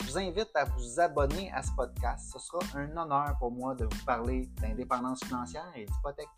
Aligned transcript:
Je 0.00 0.06
vous 0.06 0.18
invite 0.18 0.50
à 0.54 0.64
vous 0.64 1.00
abonner 1.00 1.50
à 1.52 1.62
ce 1.62 1.70
podcast. 1.72 2.30
Ce 2.32 2.38
sera 2.38 2.58
un 2.74 2.96
honneur 2.96 3.36
pour 3.38 3.50
moi 3.50 3.74
de 3.74 3.84
vous 3.84 4.04
parler 4.04 4.48
d'indépendance 4.60 5.22
financière 5.24 5.70
et 5.74 5.84
d'hypothèque. 5.84 6.28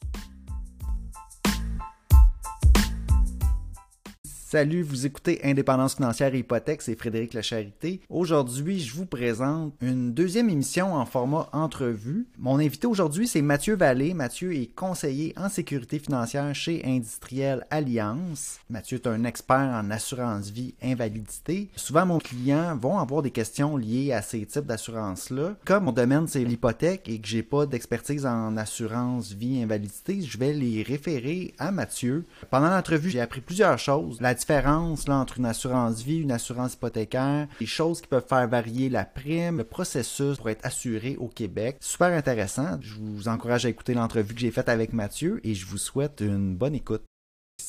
Salut, 4.53 4.83
vous 4.83 5.07
écoutez 5.07 5.41
Indépendance 5.45 5.95
financière 5.95 6.35
et 6.35 6.41
hypothèque, 6.41 6.83
c'est 6.83 6.95
Frédéric 6.95 7.41
Charité. 7.41 8.03
Aujourd'hui, 8.11 8.81
je 8.81 8.95
vous 8.95 9.07
présente 9.07 9.73
une 9.81 10.13
deuxième 10.13 10.51
émission 10.51 10.93
en 10.93 11.07
format 11.07 11.49
entrevue. 11.55 12.27
Mon 12.39 12.59
invité 12.59 12.87
aujourd'hui, 12.87 13.27
c'est 13.27 13.41
Mathieu 13.41 13.77
Vallée. 13.77 14.13
Mathieu 14.13 14.55
est 14.55 14.67
conseiller 14.67 15.33
en 15.39 15.49
sécurité 15.49 15.99
financière 15.99 16.55
chez 16.55 16.83
Industriel 16.85 17.67
Alliance. 17.71 18.59
Mathieu 18.69 18.99
est 18.99 19.07
un 19.07 19.25
expert 19.25 19.57
en 19.57 19.91
assurance 19.91 20.51
vie 20.51 20.75
invalidité. 20.83 21.71
Souvent, 21.75 22.05
mon 22.05 22.19
client 22.19 22.77
vont 22.77 22.99
avoir 22.99 23.23
des 23.23 23.31
questions 23.31 23.79
liées 23.79 24.13
à 24.13 24.21
ces 24.21 24.45
types 24.45 24.67
d'assurance-là. 24.67 25.55
Comme 25.65 25.85
mon 25.85 25.93
domaine, 25.93 26.29
c'est 26.29 26.45
l'hypothèque 26.45 27.09
et 27.09 27.19
que 27.19 27.27
j'ai 27.27 27.43
pas 27.43 27.65
d'expertise 27.65 28.27
en 28.27 28.59
assurance 28.59 29.33
vie 29.33 29.63
invalidité, 29.63 30.21
je 30.21 30.37
vais 30.37 30.53
les 30.53 30.83
référer 30.83 31.55
à 31.59 31.73
Mathieu. 31.73 32.27
Pendant 32.51 32.69
l'entrevue, 32.69 33.09
j'ai 33.09 33.23
appris 33.23 33.41
plusieurs 33.41 33.79
choses. 33.79 34.21
Différence 34.43 35.07
là, 35.07 35.17
entre 35.17 35.39
une 35.39 35.47
assurance 35.47 36.03
vie, 36.03 36.19
une 36.19 36.33
assurance 36.33 36.75
hypothécaire, 36.75 37.47
les 37.61 37.67
choses 37.67 38.01
qui 38.01 38.09
peuvent 38.09 38.27
faire 38.27 38.49
varier 38.49 38.89
la 38.89 39.05
prime, 39.05 39.59
le 39.59 39.65
processus 39.65 40.37
pour 40.37 40.51
être 40.51 40.67
assuré 40.67 41.17
au 41.19 41.29
Québec. 41.29 41.77
Super 41.81 42.09
intéressant. 42.09 42.79
Je 42.81 42.95
vous 42.95 43.29
encourage 43.29 43.67
à 43.67 43.69
écouter 43.69 43.95
l'entrevue 43.95 44.35
que 44.35 44.41
j'ai 44.41 44.51
faite 44.51 44.69
avec 44.69 44.93
Mathieu 44.93 45.41
et 45.45 45.55
je 45.55 45.65
vous 45.65 45.79
souhaite 45.79 46.21
une 46.21 46.57
bonne 46.57 46.75
écoute. 46.75 47.03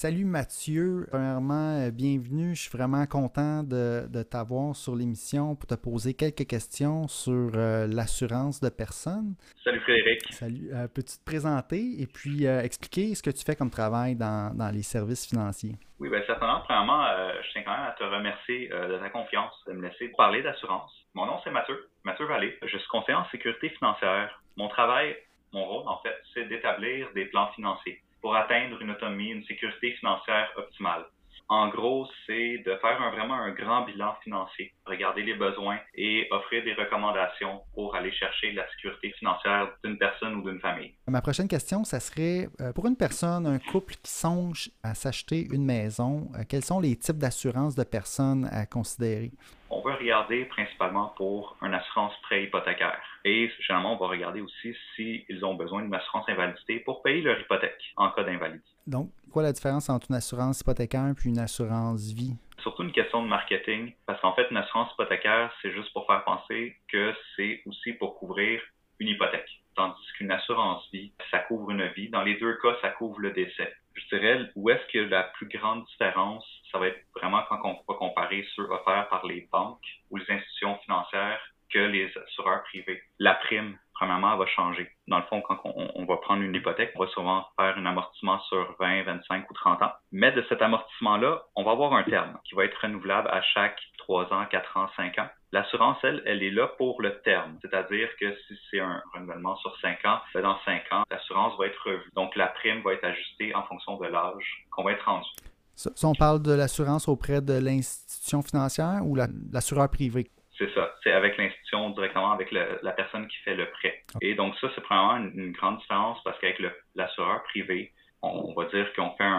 Salut 0.03 0.25
Mathieu, 0.25 1.07
premièrement, 1.09 1.79
euh, 1.79 1.89
bienvenue. 1.89 2.55
Je 2.55 2.63
suis 2.63 2.77
vraiment 2.77 3.05
content 3.05 3.63
de, 3.63 4.23
t'avoir 4.29 4.75
sur 4.75 4.97
l'émission 4.97 5.55
pour 5.55 5.65
te 5.65 5.75
poser 5.75 6.13
quelques 6.13 6.45
questions 6.45 7.07
sur 7.07 7.51
euh, 7.55 7.87
l'assurance 7.87 8.59
de 8.59 8.67
personnes. 8.67 9.35
Salut 9.63 9.79
Frédéric. 9.79 10.33
Salut. 10.33 10.67
Euh, 10.73 10.89
peux-tu 10.93 11.15
te 11.15 11.23
présenter 11.23 12.01
et 12.01 12.05
puis 12.05 12.43
expliquer 12.43 13.15
ce 13.15 13.23
que 13.23 13.29
tu 13.29 13.45
fais 13.45 13.55
comme 13.55 13.69
travail 13.69 14.17
dans, 14.17 14.51
les 14.73 14.83
services 14.83 15.25
financiers? 15.25 15.77
Oui, 16.01 16.09
bien 16.09 16.21
certainement. 16.27 16.59
Premièrement, 16.65 17.07
je 17.41 17.51
tiens 17.53 17.63
quand 17.63 17.71
même 17.71 17.87
à 17.87 17.95
te 17.97 18.03
remercier 18.03 18.67
de 18.67 18.97
ta 18.97 19.09
confiance, 19.09 19.53
de 19.67 19.71
me 19.71 19.87
laisser 19.87 20.09
parler 20.17 20.43
d'assurance. 20.43 20.91
Mon 21.13 21.25
nom, 21.27 21.39
c'est 21.45 21.51
Mathieu, 21.51 21.79
Mathieu 22.03 22.25
Vallée. 22.25 22.59
Je 22.61 22.77
suis 22.77 22.87
conseiller 22.89 23.17
en 23.17 23.29
sécurité 23.29 23.69
financière. 23.69 24.43
Mon 24.57 24.67
travail, 24.67 25.15
mon 25.53 25.63
rôle, 25.63 25.87
en 25.87 25.99
fait, 25.99 26.19
c'est 26.33 26.43
d'établir 26.49 27.07
des 27.15 27.23
plans 27.27 27.47
financiers 27.55 28.01
pour 28.23 28.35
atteindre 28.35 28.81
une 28.81 28.89
autonomie, 28.89 29.31
une 29.31 29.43
sécurité 29.43 29.91
financière 29.99 30.49
optimale. 30.55 31.03
En 31.49 31.67
gros, 31.67 32.07
c'est 32.25 32.59
de 32.65 32.75
faire 32.77 33.11
vraiment 33.11 33.35
un 33.35 33.51
grand 33.51 33.83
bilan 33.85 34.15
financier, 34.23 34.73
regarder 34.85 35.23
les 35.23 35.33
besoins 35.35 35.77
et 35.93 36.27
offrir 36.31 36.63
des 36.63 36.73
recommandations 36.73 37.61
pour 37.75 37.95
aller 37.95 38.13
chercher 38.13 38.53
la 38.53 38.67
sécurité 38.71 39.11
financière 39.19 39.69
d'une 39.83 39.97
personne 39.97 40.35
ou 40.35 40.49
d'une 40.49 40.61
famille. 40.61 40.93
Ma 41.07 41.21
prochaine 41.21 41.49
question, 41.49 41.83
ça 41.83 41.99
serait 41.99 42.47
euh, 42.61 42.71
pour 42.71 42.87
une 42.87 42.95
personne, 42.95 43.45
un 43.45 43.59
couple 43.59 43.95
qui 44.01 44.11
songe 44.11 44.71
à 44.83 44.95
s'acheter 44.95 45.45
une 45.51 45.65
maison, 45.65 46.29
euh, 46.33 46.43
quels 46.47 46.63
sont 46.63 46.79
les 46.79 46.95
types 46.95 47.17
d'assurances 47.17 47.75
de 47.75 47.83
personnes 47.83 48.49
à 48.51 48.65
considérer? 48.65 49.31
On 49.75 49.81
va 49.81 49.95
regarder 49.95 50.45
principalement 50.45 51.13
pour 51.17 51.57
une 51.63 51.73
assurance 51.73 52.13
prêt 52.21 52.43
hypothécaire. 52.43 53.01
Et 53.25 53.49
généralement, 53.59 53.95
on 53.95 53.97
va 53.97 54.07
regarder 54.07 54.39
aussi 54.39 54.75
s'ils 54.95 55.43
ont 55.43 55.55
besoin 55.55 55.81
d'une 55.81 55.95
assurance 55.95 56.29
invalidité 56.29 56.79
pour 56.81 57.01
payer 57.01 57.23
leur 57.23 57.39
hypothèque 57.39 57.81
en 57.97 58.11
cas 58.11 58.23
d'invalidité. 58.23 58.69
Donc, 58.85 59.09
quoi 59.31 59.41
la 59.41 59.51
différence 59.51 59.89
entre 59.89 60.11
une 60.11 60.15
assurance 60.15 60.61
hypothécaire 60.61 61.07
et 61.07 61.27
une 61.27 61.39
assurance 61.39 62.13
vie? 62.13 62.35
Surtout 62.59 62.83
une 62.83 62.91
question 62.91 63.23
de 63.23 63.27
marketing, 63.27 63.93
parce 64.05 64.21
qu'en 64.21 64.35
fait, 64.35 64.45
une 64.51 64.57
assurance 64.57 64.93
hypothécaire, 64.93 65.51
c'est 65.63 65.71
juste 65.71 65.91
pour 65.91 66.05
faire 66.05 66.23
penser 66.23 66.77
que 66.87 67.11
c'est 67.35 67.63
aussi 67.65 67.93
pour 67.93 68.19
couvrir 68.19 68.61
une 68.99 69.07
hypothèque. 69.07 69.49
Tandis 69.75 70.05
qu'une 70.17 70.31
assurance 70.31 70.87
vie, 70.93 71.11
ça 71.31 71.39
couvre 71.39 71.71
une 71.71 71.87
vie. 71.87 72.09
Dans 72.09 72.21
les 72.21 72.35
deux 72.35 72.53
cas, 72.61 72.75
ça 72.79 72.89
couvre 72.89 73.19
le 73.19 73.31
décès. 73.31 73.73
Je 73.95 74.15
dirais, 74.15 74.49
où 74.55 74.69
est-ce 74.69 74.85
que 74.91 74.99
la 74.99 75.23
plus 75.23 75.47
grande 75.47 75.85
différence, 75.85 76.45
ça 76.71 76.79
va 76.79 76.87
être 76.87 77.01
vraiment 77.15 77.43
quand 77.47 77.61
on 77.63 77.91
va 77.91 77.97
comparer 77.97 78.45
ceux 78.55 78.63
offerts 78.63 79.07
par 79.09 79.25
les 79.25 79.47
banques 79.51 79.85
ou 80.09 80.17
les 80.17 80.29
institutions 80.29 80.77
financières 80.79 81.39
que 81.69 81.79
les 81.79 82.11
assureurs 82.17 82.63
privés. 82.63 83.01
La 83.19 83.35
prime, 83.35 83.77
premièrement, 83.93 84.35
va 84.37 84.45
changer. 84.47 84.89
Dans 85.07 85.17
le 85.17 85.23
fond, 85.23 85.41
quand 85.41 85.59
on, 85.63 86.05
va 86.05 86.17
prendre 86.17 86.41
une 86.41 86.55
hypothèque, 86.55 86.91
on 86.95 87.03
va 87.03 87.09
souvent 87.11 87.45
faire 87.59 87.77
un 87.77 87.85
amortissement 87.85 88.39
sur 88.41 88.75
20, 88.79 89.03
25 89.03 89.49
ou 89.49 89.53
30 89.53 89.81
ans. 89.81 89.91
Mais 90.11 90.31
de 90.31 90.43
cet 90.49 90.61
amortissement-là, 90.61 91.43
on 91.55 91.63
va 91.63 91.71
avoir 91.71 91.93
un 91.93 92.03
terme 92.03 92.37
qui 92.45 92.55
va 92.55 92.65
être 92.65 92.79
renouvelable 92.81 93.27
à 93.29 93.41
chaque 93.41 93.79
3 93.99 94.33
ans, 94.33 94.45
4 94.49 94.77
ans, 94.77 94.87
5 94.95 95.19
ans. 95.19 95.27
L'assurance, 95.51 95.97
elle, 96.03 96.23
elle 96.25 96.41
est 96.41 96.51
là 96.51 96.67
pour 96.77 97.01
le 97.01 97.21
terme. 97.21 97.57
C'est-à-dire 97.61 98.09
que 98.19 98.35
si 98.47 98.59
c'est 98.69 98.79
un 98.79 99.01
renouvellement 99.13 99.55
sur 99.57 99.77
5 99.81 100.03
ans, 100.05 100.19
ben, 100.33 100.41
dans 100.41 100.57
5 100.65 100.81
ans, 100.91 101.03
l'assurance 101.11 101.57
va 101.59 101.67
être 101.67 101.79
revue. 101.85 102.09
Donc, 102.15 102.35
la 102.35 102.47
prime 102.47 102.81
va 102.81 102.93
être 102.93 103.03
ajustée 103.03 103.53
en 103.55 103.63
fonction 103.63 103.97
de 103.97 104.07
l'âge 104.07 104.65
qu'on 104.71 104.83
va 104.83 104.93
être 104.93 105.05
rendu. 105.05 105.29
Ça, 105.75 105.89
on 106.07 106.13
parle 106.13 106.41
de 106.41 106.53
l'assurance 106.53 107.07
auprès 107.07 107.41
de 107.41 107.53
l'institution 107.53 108.41
financière 108.41 109.01
ou 109.03 109.15
l'assureur 109.15 109.89
privé? 109.89 110.29
C'est 110.63 110.73
ça. 110.75 110.93
C'est 111.03 111.11
avec 111.11 111.37
l'institution 111.37 111.89
directement, 111.89 112.31
avec 112.31 112.51
la 112.51 112.91
personne 112.93 113.27
qui 113.27 113.37
fait 113.39 113.55
le 113.55 113.69
prêt. 113.71 114.03
Et 114.21 114.33
donc 114.33 114.55
ça, 114.59 114.69
c'est 114.73 114.81
probablement 114.81 115.29
une, 115.35 115.51
grande 115.51 115.79
différence 115.79 116.21
parce 116.23 116.39
qu'avec 116.39 116.61
l'assureur 116.95 117.43
privé, 117.43 117.91
on 118.21 118.53
va 118.53 118.65
dire 118.65 118.87
qu'on 118.93 119.11
fait 119.17 119.29